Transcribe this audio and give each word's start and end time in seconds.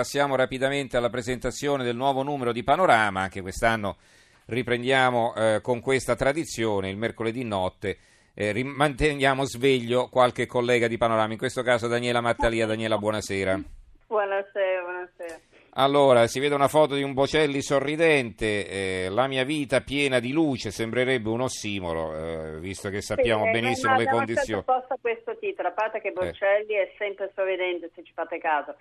Passiamo 0.00 0.34
rapidamente 0.34 0.96
alla 0.96 1.10
presentazione 1.10 1.84
del 1.84 1.94
nuovo 1.94 2.22
numero 2.22 2.52
di 2.52 2.62
Panorama, 2.62 3.20
anche 3.20 3.42
quest'anno 3.42 3.98
riprendiamo 4.46 5.34
eh, 5.34 5.60
con 5.60 5.80
questa 5.82 6.16
tradizione, 6.16 6.88
il 6.88 6.96
mercoledì 6.96 7.44
notte 7.44 7.98
eh, 8.32 8.64
manteniamo 8.64 9.44
sveglio 9.44 10.08
qualche 10.08 10.46
collega 10.46 10.88
di 10.88 10.96
Panorama, 10.96 11.32
in 11.32 11.38
questo 11.38 11.60
caso 11.60 11.86
Daniela 11.86 12.22
Mattalia. 12.22 12.64
Daniela, 12.64 12.96
buonasera. 12.96 13.60
Buonasera, 14.06 14.80
buonasera. 14.80 15.40
Allora, 15.74 16.26
si 16.28 16.40
vede 16.40 16.54
una 16.54 16.68
foto 16.68 16.94
di 16.94 17.02
un 17.02 17.12
Bocelli 17.12 17.60
sorridente, 17.60 18.68
eh, 18.68 19.08
la 19.10 19.26
mia 19.26 19.44
vita 19.44 19.82
piena 19.82 20.18
di 20.18 20.32
luce, 20.32 20.70
sembrerebbe 20.70 21.28
un 21.28 21.42
ossimoro, 21.42 22.16
eh, 22.16 22.58
visto 22.58 22.88
che 22.88 23.02
sappiamo 23.02 23.44
sì, 23.44 23.50
benissimo 23.50 23.98
le 23.98 24.06
condizioni. 24.06 24.64
Ma 24.66 24.76
apposta 24.76 24.96
questo 24.98 25.36
titolo, 25.38 25.68
a 25.68 25.72
parte 25.72 26.00
che 26.00 26.12
Bocelli 26.12 26.72
è 26.72 26.90
sempre 26.96 27.30
sorridente, 27.34 27.90
se 27.94 28.02
ci 28.02 28.12
fate 28.14 28.38
caso. 28.38 28.76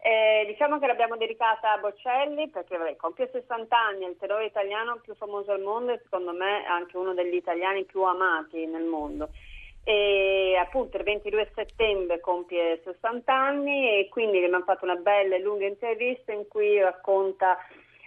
Eh, 0.00 0.44
diciamo 0.46 0.78
che 0.78 0.86
l'abbiamo 0.86 1.16
dedicata 1.16 1.72
a 1.72 1.78
Bocelli 1.78 2.48
perché 2.48 2.76
vabbè, 2.76 2.96
compie 2.96 3.28
60 3.32 3.76
anni, 3.76 4.04
è 4.04 4.08
il 4.08 4.16
tenore 4.16 4.44
italiano 4.44 5.00
più 5.02 5.14
famoso 5.16 5.50
al 5.50 5.60
mondo 5.60 5.92
e 5.92 6.00
secondo 6.04 6.32
me 6.32 6.64
anche 6.66 6.96
uno 6.96 7.14
degli 7.14 7.34
italiani 7.34 7.84
più 7.84 8.02
amati 8.02 8.64
nel 8.66 8.84
mondo. 8.84 9.30
E 9.82 10.56
appunto 10.60 10.98
il 10.98 11.02
22 11.02 11.50
settembre 11.54 12.20
compie 12.20 12.80
60 12.84 13.32
anni 13.32 13.98
e 13.98 14.08
quindi 14.08 14.38
gli 14.38 14.44
abbiamo 14.44 14.64
fatto 14.64 14.84
una 14.84 14.96
bella 14.96 15.34
e 15.34 15.40
lunga 15.40 15.66
intervista 15.66 16.30
in 16.32 16.46
cui 16.46 16.80
racconta 16.80 17.56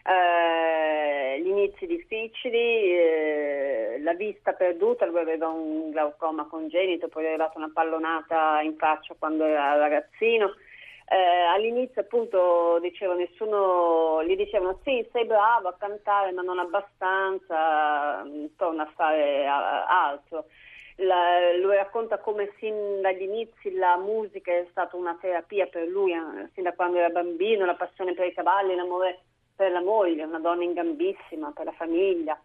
eh, 0.03 1.41
gli 1.41 1.47
inizi 1.47 1.87
difficili, 1.87 2.93
eh, 2.95 3.99
la 4.01 4.13
vista 4.13 4.53
perduta, 4.53 5.05
lui 5.05 5.19
aveva 5.19 5.47
un 5.49 5.91
glaucoma 5.91 6.45
congenito, 6.45 7.09
poi 7.09 7.25
è 7.25 7.27
arrivata 7.27 7.57
una 7.57 7.71
pallonata 7.73 8.61
in 8.61 8.77
faccia 8.77 9.15
quando 9.17 9.43
era 9.43 9.75
ragazzino 9.75 10.53
eh, 11.11 11.43
all'inizio 11.53 11.99
appunto 11.99 12.79
dicevo, 12.79 13.13
nessuno 13.15 14.23
gli 14.23 14.37
dicevano 14.37 14.79
sì 14.85 15.05
sei 15.11 15.25
bravo 15.25 15.67
a 15.67 15.75
cantare 15.77 16.31
ma 16.31 16.41
non 16.41 16.57
abbastanza, 16.57 18.23
mm, 18.23 18.45
torna 18.55 18.83
a 18.83 18.91
fare 18.95 19.45
altro. 19.45 20.45
La, 20.95 21.53
lui 21.57 21.75
racconta 21.75 22.19
come 22.19 22.53
sin 22.59 23.01
dagli 23.01 23.23
inizi 23.23 23.73
la 23.73 23.97
musica 23.97 24.53
è 24.53 24.65
stata 24.69 24.95
una 24.95 25.17
terapia 25.19 25.65
per 25.67 25.85
lui, 25.87 26.13
eh, 26.13 26.49
sin 26.53 26.63
da 26.63 26.73
quando 26.73 26.97
era 26.97 27.09
bambino, 27.09 27.65
la 27.65 27.75
passione 27.75 28.13
per 28.13 28.27
i 28.27 28.33
cavalli, 28.33 28.75
l'amore 28.75 29.19
per 29.53 29.71
la 29.71 29.81
moglie, 29.81 30.23
una 30.23 30.39
donna 30.39 30.63
ingambissima, 30.63 31.51
per 31.53 31.65
la 31.65 31.73
famiglia 31.73 32.39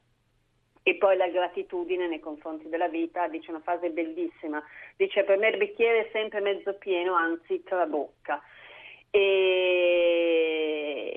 e 0.89 0.95
poi 0.95 1.17
la 1.17 1.27
gratitudine 1.27 2.07
nei 2.07 2.21
confronti 2.21 2.69
della 2.69 2.87
vita, 2.87 3.27
dice 3.27 3.51
una 3.51 3.59
frase 3.59 3.91
bellissima, 3.91 4.63
dice 4.97 5.25
per 5.25 5.37
me 5.37 5.49
il 5.49 5.57
bicchiere 5.57 6.07
è 6.07 6.11
sempre 6.13 6.39
mezzo 6.39 6.75
pieno, 6.75 7.15
anzi 7.15 7.61
trabocca. 7.65 8.41
E, 9.11 9.19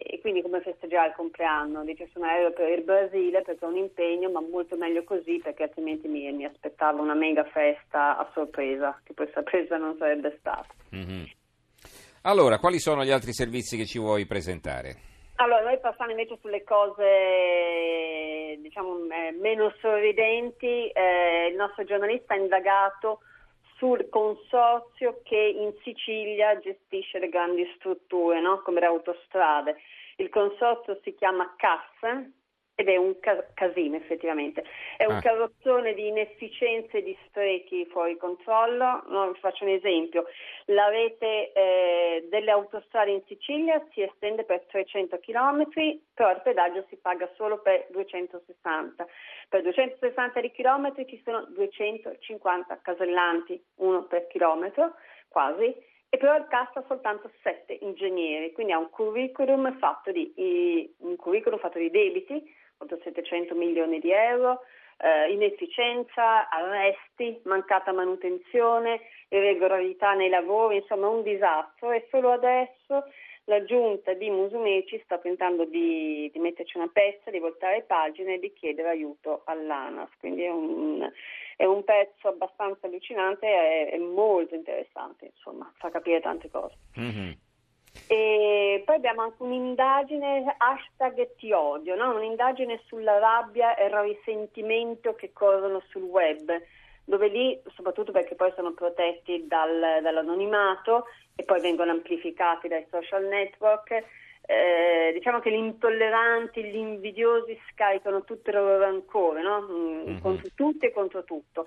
e 0.04 0.20
quindi 0.22 0.42
come 0.42 0.62
festeggiare 0.62 1.10
il 1.10 1.16
compleanno? 1.16 1.84
Dice 1.84 2.10
sono 2.12 2.26
aereo 2.26 2.52
per 2.52 2.70
il 2.70 2.82
Brasile 2.84 3.44
perché 3.44 3.64
è 3.64 3.68
un 3.68 3.78
impegno, 3.78 4.32
ma 4.32 4.42
molto 4.42 4.76
meglio 4.76 5.04
così 5.04 5.38
perché 5.38 5.62
altrimenti 5.62 6.08
mi, 6.08 6.32
mi 6.32 6.46
aspettavo 6.46 7.04
una 7.04 7.14
mega 7.14 7.44
festa 7.44 8.18
a 8.18 8.28
sorpresa, 8.34 9.00
che 9.04 9.14
poi 9.14 9.30
sorpresa 9.32 9.78
non 9.78 9.96
sarebbe 10.00 10.36
stata. 10.40 10.74
Mm-hmm. 10.96 11.26
Allora, 12.24 12.58
quali 12.58 12.80
sono 12.80 13.04
gli 13.04 13.12
altri 13.12 13.34
servizi 13.34 13.78
che 13.78 13.86
ci 13.86 14.00
vuoi 14.00 14.26
presentare? 14.26 15.09
Allora, 15.42 15.62
noi 15.62 15.80
passiamo 15.80 16.12
invece 16.12 16.38
sulle 16.42 16.66
cose 16.66 18.58
diciamo, 18.60 19.08
eh, 19.10 19.32
meno 19.32 19.74
sorridenti. 19.80 20.90
Eh, 20.90 21.48
il 21.48 21.56
nostro 21.56 21.86
giornalista 21.86 22.34
ha 22.34 22.38
indagato 22.38 23.22
sul 23.78 24.10
consorzio 24.10 25.22
che 25.24 25.38
in 25.38 25.74
Sicilia 25.82 26.60
gestisce 26.60 27.20
le 27.20 27.30
grandi 27.30 27.66
strutture, 27.76 28.42
no? 28.42 28.62
come 28.64 28.82
le 28.82 28.88
autostrade. 28.88 29.78
Il 30.18 30.28
consorzio 30.28 31.00
si 31.04 31.16
chiama 31.16 31.56
CAS, 31.56 32.32
ed 32.80 32.88
è 32.88 32.96
un 32.96 33.16
casino 33.54 33.98
effettivamente, 33.98 34.64
è 34.96 35.04
un 35.04 35.18
ah. 35.18 35.22
carrozzone 35.22 35.94
di 35.94 36.08
inefficienze 36.08 37.00
e 37.00 37.04
di 37.04 37.18
sprechi 37.26 37.86
fuori 37.88 38.16
controllo. 38.16 39.04
No, 39.08 39.34
faccio 39.42 39.66
un 39.66 39.72
esempio, 39.72 40.24
la 40.68 40.88
rete 40.88 41.52
eh, 41.52 42.26
delle 42.30 42.52
autostrade 42.52 43.12
in 43.12 43.22
Sicilia 43.28 43.86
si 43.92 44.02
estende 44.02 44.46
per 44.46 44.64
300 44.70 45.20
km, 45.20 45.68
però 46.14 46.32
il 46.32 46.40
pedaggio 46.42 46.86
si 46.88 46.96
paga 46.96 47.30
solo 47.36 47.60
per 47.60 47.88
260. 47.90 49.06
Per 49.50 49.62
260 49.62 50.40
di 50.40 50.52
chilometri 50.52 51.06
ci 51.06 51.22
sono 51.26 51.48
250 51.50 52.80
casellanti, 52.82 53.62
uno 53.80 54.04
per 54.04 54.28
chilometro 54.28 54.94
quasi, 55.28 55.76
e 56.10 56.18
però 56.18 56.36
il 56.36 56.48
CAS 56.48 56.76
ha 56.76 56.84
soltanto 56.88 57.32
sette 57.44 57.78
ingegneri, 57.82 58.52
quindi 58.52 58.74
ha 58.74 58.80
un 58.80 58.90
curriculum 58.90 59.78
fatto 59.78 60.12
di, 60.12 60.92
un 61.00 61.16
curriculum 61.16 61.60
fatto 61.60 61.78
di 61.78 61.92
debiti, 61.92 62.42
oltre 62.78 63.00
700 63.04 63.54
milioni 63.54 64.00
di 64.00 64.12
euro, 64.12 64.62
eh, 64.98 65.32
inefficienza, 65.32 66.50
arresti, 66.50 67.40
mancata 67.44 67.94
manutenzione, 67.94 69.02
irregolarità 69.30 70.14
nei 70.14 70.30
lavori, 70.30 70.78
insomma 70.78 71.08
un 71.08 71.22
disastro. 71.22 71.92
E 71.92 72.08
solo 72.10 72.32
adesso 72.32 73.06
la 73.50 73.64
giunta 73.64 74.14
di 74.14 74.30
Musumeci 74.30 75.02
sta 75.04 75.18
tentando 75.18 75.66
di, 75.66 76.30
di 76.32 76.40
metterci 76.40 76.78
una 76.78 76.88
pezza, 76.88 77.32
di 77.32 77.40
voltare 77.40 77.82
pagine 77.82 78.36
e 78.36 78.40
di 78.40 78.54
chiedere 78.54 78.90
aiuto 78.90 79.42
all'ANAS, 79.46 80.12
quindi 80.20 80.44
è 80.44 80.52
un, 80.52 81.12
è 81.58 81.66
un 81.66 81.84
pezzo 81.84 82.28
abbastanza 82.28 82.86
allucinante 82.86 83.90
e 83.92 83.98
molto 83.98 84.54
interessante, 84.54 85.32
insomma, 85.34 85.70
fa 85.78 85.90
capire 85.90 86.22
tante 86.22 86.50
cose. 86.50 86.76
Mm-hmm. 87.00 87.32
E 88.08 88.84
poi 88.86 88.96
abbiamo 88.96 89.24
anche 89.24 89.42
un'indagine 89.42 90.56
hashtag 90.56 91.36
ti 91.36 91.52
odio, 91.52 91.96
no? 91.96 92.16
un'indagine 92.16 92.80
sulla 92.86 93.18
rabbia 93.18 93.76
e 93.76 93.88
il 93.88 93.98
risentimento 93.98 95.16
che 95.16 95.34
corrono 95.34 95.82
sul 95.90 96.04
web, 96.04 96.52
dove 97.10 97.28
lì, 97.28 97.60
soprattutto 97.74 98.12
perché 98.12 98.36
poi 98.36 98.54
sono 98.56 98.72
protetti 98.74 99.46
dal, 99.48 100.00
dall'anonimato 100.04 101.06
e 101.36 101.44
poi 101.44 101.60
vengono 101.60 101.90
amplificati 101.90 102.68
dai 102.68 102.86
social 102.92 103.26
network, 103.26 104.04
eh, 104.46 105.12
diciamo 105.14 105.40
che 105.40 105.50
gli 105.50 105.56
intolleranti, 105.56 106.64
gli 106.64 106.76
invidiosi 106.76 107.60
scaricano 107.72 108.24
tutte 108.24 108.52
le 108.52 108.60
loro 108.60 108.80
rancore 108.80 109.42
no? 109.42 109.62
mm-hmm. 109.62 110.20
contro 110.20 110.50
tutti 110.54 110.86
e 110.86 110.92
contro 110.92 111.24
tutto 111.24 111.66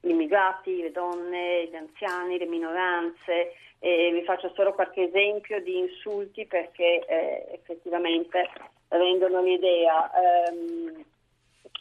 gli 0.00 0.10
immigrati, 0.10 0.82
le 0.82 0.90
donne, 0.90 1.68
gli 1.68 1.76
anziani, 1.76 2.38
le 2.38 2.46
minoranze. 2.46 3.54
E 3.78 4.10
vi 4.12 4.22
faccio 4.24 4.52
solo 4.54 4.72
qualche 4.72 5.04
esempio 5.04 5.60
di 5.62 5.78
insulti 5.78 6.46
perché 6.46 7.04
eh, 7.06 7.46
effettivamente 7.52 8.48
rendono 8.88 9.42
l'idea. 9.42 10.10
Um, 10.50 11.04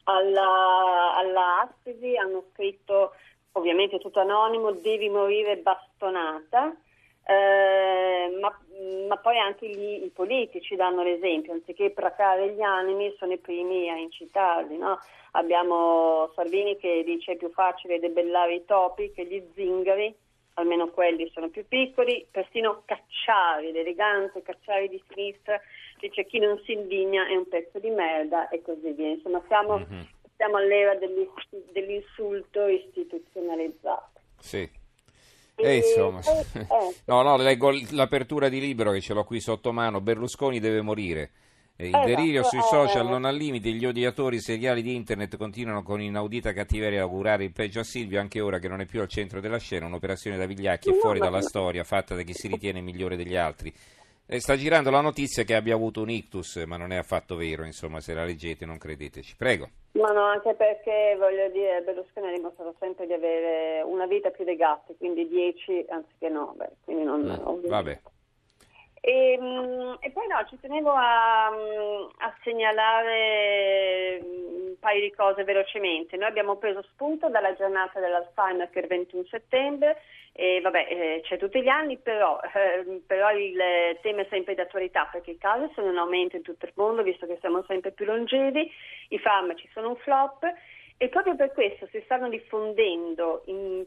alla, 0.04 1.16
alla 1.16 1.62
Aspesi 1.62 2.16
hanno 2.16 2.46
scritto, 2.52 3.14
ovviamente 3.54 4.00
tutto 4.00 4.20
anonimo, 4.20 4.72
devi 4.72 5.10
morire 5.10 5.58
bastonata. 5.58 6.76
Eh, 7.24 8.38
ma, 8.40 8.60
ma, 9.08 9.18
poi 9.18 9.38
anche 9.38 9.70
gli, 9.70 10.04
i 10.04 10.12
politici 10.14 10.76
danno 10.76 11.04
l'esempio, 11.04 11.54
anziché 11.54 11.92
placare 11.92 12.54
gli 12.54 12.62
animi 12.62 13.14
sono 13.18 13.34
i 13.34 13.38
primi 13.38 13.90
a 13.90 13.96
incitarli. 13.96 14.78
No? 14.78 15.00
Abbiamo 15.32 16.32
Salvini 16.36 16.78
che 16.78 17.04
dice 17.06 17.34
è 17.34 17.38
più 17.38 17.52
facile 17.52 18.00
debellare 18.00 18.56
i 18.56 18.66
topi 18.66 19.12
che 19.12 19.26
gli 19.26 19.42
zingari, 19.54 20.14
almeno 20.56 20.90
quelli 20.90 21.30
sono 21.34 21.50
più 21.50 21.66
piccoli, 21.68 22.26
persino 22.30 22.84
Cacciari, 22.86 23.72
l'elegante 23.72 24.42
Cacciari 24.42 24.90
di 24.90 25.02
sinistra, 25.08 25.60
dice 26.00 26.26
chi 26.26 26.40
non 26.40 26.60
si 26.66 26.74
indigna 26.74 27.28
è 27.28 27.36
un 27.36 27.48
pezzo 27.48 27.80
di 27.80 27.90
merda 27.90 28.50
e 28.50 28.62
così 28.62 28.92
via. 28.92 29.10
Insomma 29.10 29.42
siamo, 29.48 29.80
mm-hmm. 29.80 30.02
siamo 30.36 30.58
all'era 30.58 30.96
dell'insulto 31.72 32.68
istituzionalizzato. 32.68 34.20
Sì. 34.40 34.70
Eh, 35.56 35.76
insomma, 35.76 36.20
eh, 36.24 36.96
no, 37.06 37.22
no, 37.22 37.38
leggo 37.38 37.72
l'apertura 37.92 38.50
di 38.50 38.60
libro 38.60 38.92
che 38.92 39.02
ce 39.02 39.14
l'ho 39.14 39.24
qui 39.24 39.40
sotto 39.40 39.72
mano. 39.72 40.02
Berlusconi 40.02 40.60
deve 40.60 40.82
morire. 40.82 41.32
Il 41.82 41.96
esatto, 41.96 42.08
delirio 42.08 42.44
sui 42.44 42.62
social 42.62 43.08
non 43.08 43.26
ha 43.26 43.32
limiti, 43.32 43.74
gli 43.74 43.86
odiatori 43.86 44.40
seriali 44.40 44.82
di 44.82 44.96
internet 44.96 45.36
continuano 45.36 45.82
con 45.82 46.00
inaudita 46.00 46.54
cattiveria 46.54 47.00
a 47.00 47.04
augurare 47.04 47.44
il 47.44 47.52
peggio 47.52 47.80
a 47.80 47.84
Silvio 47.84 48.20
anche 48.20 48.40
ora 48.40 48.60
che 48.60 48.68
non 48.68 48.82
è 48.82 48.86
più 48.86 49.02
al 49.02 49.08
centro 49.08 49.40
della 49.40 49.58
scena, 49.58 49.88
un'operazione 49.88 50.38
da 50.38 50.46
vigliacchi 50.46 50.90
e 50.90 50.94
fuori 50.94 51.20
dalla 51.20 51.42
storia 51.42 51.84
fatta 51.84 52.14
da 52.14 52.22
chi 52.22 52.34
si 52.34 52.48
ritiene 52.48 52.82
migliore 52.82 53.16
degli 53.16 53.36
altri. 53.36 53.74
E 54.28 54.40
sta 54.40 54.56
girando 54.56 54.90
la 54.92 55.02
notizia 55.02 55.44
che 55.44 55.56
abbia 55.56 55.76
avuto 55.76 56.02
un 56.02 56.10
ictus, 56.10 56.64
ma 56.66 56.78
non 56.78 56.94
è 56.94 56.96
affatto 56.96 57.36
vero, 57.36 57.66
insomma, 57.66 58.00
se 58.00 58.14
la 58.14 58.24
leggete 58.24 58.66
non 58.66 58.78
credeteci. 58.78 59.36
Prego. 59.36 59.68
Ma 59.94 60.08
no, 60.12 60.24
anche 60.24 60.54
perché 60.54 61.18
voglio 61.18 61.50
dire, 61.50 61.82
Berlusconi 61.82 62.28
ha 62.28 62.32
dimostrato 62.32 62.74
sempre 62.80 63.08
di 63.08 63.14
avere 63.14 63.82
una 63.82 64.06
vita 64.06 64.30
più 64.30 64.46
dei 64.46 64.56
gatti, 64.56 64.96
quindi 64.98 65.28
10 65.28 65.86
anziché 65.90 66.30
9, 66.30 66.70
quindi 66.86 67.04
non... 67.04 67.22
Mm, 67.22 67.68
vabbè. 67.68 68.00
E, 69.04 69.34
ehm, 69.34 69.98
e, 70.00 70.12
poi 70.12 70.28
no, 70.28 70.46
ci 70.48 70.60
tenevo 70.60 70.92
a, 70.92 71.48
a 71.48 72.36
segnalare 72.44 74.22
mm, 74.24 74.74
paio 74.80 75.02
di 75.02 75.12
cose 75.12 75.44
velocemente. 75.44 76.18
Noi 76.18 76.28
abbiamo 76.28 76.58
preso 76.58 76.84
spunto 76.84 77.28
dalla 77.30 77.56
giornata 77.56 78.00
dell'Alzheimer 78.00 78.70
è 78.70 78.80
il 78.80 78.88
21 78.88 79.24
settembre 79.26 80.02
e 80.34 80.62
vabbè, 80.62 80.88
eh, 80.90 81.22
c'è 81.24 81.38
tutti 81.38 81.62
gli 81.62 81.68
anni, 81.68 81.98
però, 81.98 82.40
eh, 82.54 83.02
però, 83.06 83.32
il 83.32 83.58
tema 84.02 84.22
è 84.22 84.28
sempre 84.30 84.54
di 84.54 84.62
attualità 84.62 85.10
perché 85.12 85.32
i 85.32 85.38
casi 85.38 85.70
sono 85.74 85.90
in 85.90 85.98
aumento 85.98 86.36
in 86.36 86.44
tutto 86.44 86.66
il 86.66 86.74
mondo, 86.76 87.02
visto 87.04 87.26
che 87.26 87.38
siamo 87.42 87.64
sempre 87.68 87.92
più 87.92 88.06
longevi, 88.06 88.72
i 89.10 89.20
farmaci 89.20 89.68
sono 89.74 89.90
un 89.90 89.98
flop 89.98 90.46
e 91.02 91.10
proprio 91.10 91.36
per 91.36 91.52
questo 91.52 91.88
si 91.90 92.00
stanno 92.04 92.30
diffondendo 92.30 93.42
in 93.46 93.86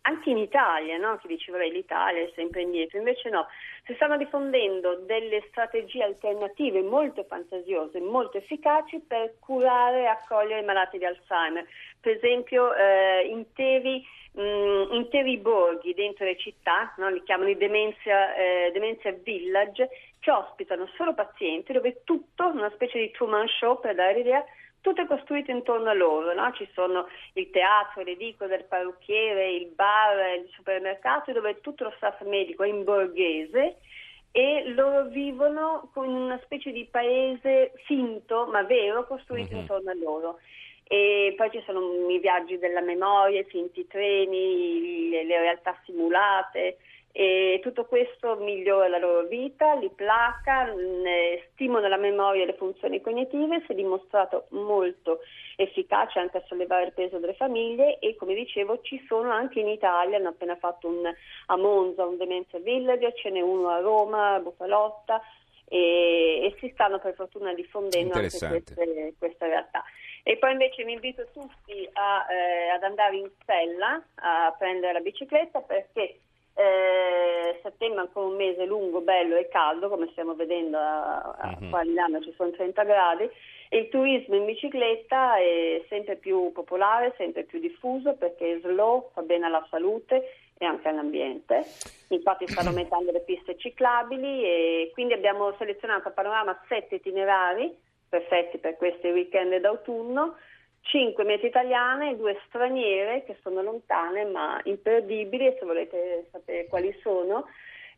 anche 0.00 0.30
in 0.30 0.38
Italia, 0.38 0.98
no? 0.98 1.16
chi 1.18 1.28
diceva 1.28 1.58
l'Italia 1.58 2.22
è 2.22 2.32
sempre 2.34 2.62
indietro, 2.62 2.98
invece 2.98 3.30
no, 3.30 3.46
si 3.84 3.94
stanno 3.94 4.16
diffondendo 4.16 4.96
delle 5.06 5.44
strategie 5.46 6.02
alternative 6.02 6.82
molto 6.82 7.22
fantasiose, 7.22 8.00
molto 8.00 8.38
efficaci 8.38 8.98
per 9.06 9.34
curare 9.38 10.00
e 10.00 10.06
accogliere 10.06 10.62
i 10.62 10.64
malati 10.64 10.98
di 10.98 11.04
Alzheimer. 11.04 11.64
Per 12.00 12.16
esempio 12.16 12.74
eh, 12.74 13.28
interi, 13.28 14.04
mh, 14.32 14.88
interi, 14.90 15.38
borghi 15.38 15.94
dentro 15.94 16.24
le 16.24 16.36
città, 16.36 16.92
no? 16.96 17.10
li 17.10 17.22
chiamano 17.22 17.50
i 17.50 17.56
dementia, 17.56 18.34
eh, 18.34 18.72
dementia 18.72 19.12
village, 19.22 19.88
che 20.18 20.32
ospitano 20.32 20.88
solo 20.96 21.14
pazienti 21.14 21.72
dove 21.72 22.02
tutto, 22.02 22.48
una 22.48 22.72
specie 22.74 22.98
di 22.98 23.12
Truman 23.12 23.46
Show 23.46 23.78
per 23.78 23.94
dare 23.94 24.14
l'idea, 24.14 24.44
tutto 24.84 25.00
è 25.00 25.06
costruito 25.06 25.50
intorno 25.50 25.88
a 25.88 25.94
loro, 25.94 26.34
no? 26.34 26.52
ci 26.52 26.68
sono 26.74 27.08
il 27.32 27.48
teatro, 27.48 28.02
l'edicola 28.02 28.54
del 28.54 28.66
parrucchiere, 28.66 29.54
il 29.54 29.68
bar, 29.68 30.36
il 30.36 30.50
supermercato 30.52 31.32
dove 31.32 31.62
tutto 31.62 31.84
lo 31.84 31.92
staff 31.96 32.20
medico 32.24 32.64
è 32.64 32.68
in 32.68 32.84
borghese 32.84 33.78
e 34.30 34.64
loro 34.74 35.06
vivono 35.06 35.88
con 35.94 36.12
una 36.12 36.38
specie 36.44 36.70
di 36.70 36.84
paese 36.84 37.72
finto 37.86 38.46
ma 38.52 38.62
vero 38.64 39.06
costruito 39.06 39.52
mm-hmm. 39.52 39.60
intorno 39.60 39.90
a 39.90 39.94
loro. 39.94 40.38
E 40.86 41.32
poi 41.34 41.50
ci 41.50 41.62
sono 41.64 42.10
i 42.10 42.18
viaggi 42.18 42.58
della 42.58 42.82
memoria, 42.82 43.40
i 43.40 43.44
finti 43.44 43.86
treni, 43.86 45.08
le, 45.08 45.24
le 45.24 45.38
realtà 45.38 45.80
simulate 45.86 46.76
e 47.16 47.60
tutto 47.62 47.84
questo 47.84 48.34
migliora 48.40 48.88
la 48.88 48.98
loro 48.98 49.28
vita, 49.28 49.74
li 49.74 49.88
placa, 49.88 50.74
stimola 51.52 51.86
la 51.86 51.96
memoria 51.96 52.42
e 52.42 52.46
le 52.46 52.56
funzioni 52.56 53.00
cognitive, 53.00 53.62
si 53.64 53.70
è 53.70 53.74
dimostrato 53.76 54.46
molto 54.48 55.20
efficace 55.54 56.18
anche 56.18 56.38
a 56.38 56.44
sollevare 56.46 56.86
il 56.86 56.92
peso 56.92 57.18
delle 57.18 57.34
famiglie 57.34 58.00
e 58.00 58.16
come 58.16 58.34
dicevo 58.34 58.80
ci 58.80 59.00
sono 59.06 59.30
anche 59.30 59.60
in 59.60 59.68
Italia, 59.68 60.16
hanno 60.16 60.30
appena 60.30 60.56
fatto 60.56 60.88
un, 60.88 61.08
a 61.46 61.56
Monza 61.56 62.04
un 62.04 62.16
Demenza 62.16 62.58
Village, 62.58 63.14
ce 63.14 63.30
n'è 63.30 63.40
uno 63.40 63.68
a 63.68 63.78
Roma, 63.78 64.34
a 64.34 64.40
Bufalotta 64.40 65.22
e, 65.68 66.40
e 66.42 66.56
si 66.58 66.68
stanno 66.72 66.98
per 66.98 67.14
fortuna 67.14 67.54
diffondendo 67.54 68.14
anche 68.14 68.36
queste, 68.36 69.14
questa 69.16 69.46
realtà. 69.46 69.84
E 70.24 70.36
poi 70.38 70.50
invece 70.50 70.82
vi 70.82 70.94
invito 70.94 71.28
tutti 71.32 71.88
a, 71.92 72.26
eh, 72.28 72.70
ad 72.70 72.82
andare 72.82 73.18
in 73.18 73.30
Stella 73.40 74.02
a 74.16 74.52
prendere 74.58 74.94
la 74.94 75.00
bicicletta 75.00 75.60
perché 75.60 76.18
eh, 76.64 77.60
settembre 77.62 78.00
è 78.00 78.06
ancora 78.06 78.26
un 78.26 78.36
mese 78.36 78.64
lungo, 78.64 79.00
bello 79.00 79.36
e 79.36 79.48
caldo, 79.48 79.88
come 79.88 80.08
stiamo 80.12 80.34
vedendo 80.34 80.78
a, 80.78 81.20
a, 81.20 81.56
uh-huh. 81.60 81.68
qua 81.68 81.80
a 81.80 81.84
Milano 81.84 82.20
ci 82.20 82.32
sono 82.36 82.50
30 82.50 82.82
gradi. 82.84 83.28
E 83.68 83.78
il 83.78 83.88
turismo 83.88 84.36
in 84.36 84.44
bicicletta 84.44 85.36
è 85.36 85.82
sempre 85.88 86.16
più 86.16 86.52
popolare, 86.52 87.14
sempre 87.16 87.44
più 87.44 87.58
diffuso 87.58 88.14
perché 88.14 88.54
è 88.54 88.60
slow, 88.60 89.10
fa 89.12 89.22
bene 89.22 89.46
alla 89.46 89.66
salute 89.70 90.36
e 90.56 90.64
anche 90.64 90.88
all'ambiente. 90.88 91.64
Infatti 92.08 92.46
stanno 92.46 92.68
aumentando 92.68 93.10
le 93.10 93.20
piste 93.20 93.56
ciclabili 93.56 94.44
e 94.44 94.90
quindi 94.92 95.14
abbiamo 95.14 95.52
selezionato 95.58 96.08
a 96.08 96.12
panorama 96.12 96.58
sette 96.68 96.96
itinerari 96.96 97.76
perfetti 98.08 98.58
per 98.58 98.76
questi 98.76 99.08
weekend 99.08 99.56
d'autunno 99.56 100.36
5 100.84 101.24
mete 101.24 101.46
italiane 101.46 102.10
e 102.10 102.16
2 102.16 102.40
straniere 102.46 103.24
che 103.24 103.36
sono 103.42 103.62
lontane 103.62 104.24
ma 104.24 104.60
imperdibili 104.64 105.46
e 105.46 105.56
se 105.58 105.64
volete 105.64 106.28
sapere 106.30 106.66
quali 106.66 106.94
sono 107.02 107.46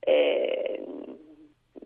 eh, 0.01 0.83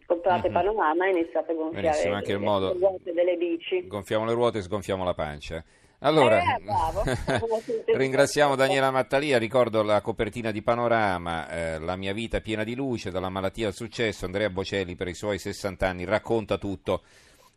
comprate 0.07 0.49
mm-hmm. 0.49 0.53
Panorama 0.53 1.07
e 1.07 1.11
iniziate 1.11 1.53
a 1.53 1.55
gonfiare 1.55 1.87
Benissimo, 1.87 2.15
anche 2.15 2.33
le, 2.33 2.35
il 2.35 2.41
modo... 2.41 2.73
le 2.73 2.79
ruote 2.79 3.13
delle 3.13 3.37
bici. 3.37 3.87
Gonfiamo 3.87 4.25
le 4.25 4.33
ruote 4.33 4.59
e 4.59 4.63
sgonfiamo 4.63 5.05
la 5.05 5.15
pancia. 5.15 5.65
Allora, 6.03 6.41
eh, 6.41 7.95
ringraziamo 7.95 8.57
Daniela 8.57 8.91
Mattalia, 8.91 9.37
ricordo 9.37 9.83
la 9.83 10.01
copertina 10.01 10.51
di 10.51 10.63
Panorama, 10.63 11.49
eh, 11.49 11.79
La 11.79 11.95
mia 11.97 12.15
vita 12.15 12.41
piena 12.41 12.65
di 12.65 12.75
luce, 12.75 13.11
dalla 13.11 13.29
malattia 13.29 13.67
al 13.67 13.75
successo, 13.75 14.25
Andrea 14.25 14.49
Bocelli 14.49 14.97
per 14.97 15.09
i 15.09 15.15
suoi 15.15 15.39
60 15.39 15.87
anni 15.87 16.05
racconta 16.05 16.57
tutto. 16.57 17.03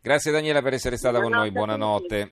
Grazie 0.02 0.30
Daniela 0.30 0.60
per 0.60 0.74
essere 0.74 0.98
stata 0.98 1.18
buonanotte 1.18 1.52
con 1.52 1.66
noi, 1.66 1.66
buonanotte. 1.66 2.22